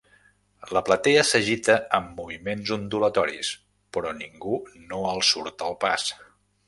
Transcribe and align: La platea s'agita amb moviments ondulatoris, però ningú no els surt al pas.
La 0.75 0.81
platea 0.87 1.25
s'agita 1.31 1.75
amb 1.97 2.17
moviments 2.21 2.73
ondulatoris, 2.77 3.51
però 3.99 4.15
ningú 4.23 4.57
no 4.87 5.03
els 5.13 5.31
surt 5.37 5.67
al 5.69 5.79
pas. 5.87 6.09